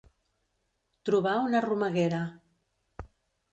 [1.09, 2.25] Trobar una romeguera.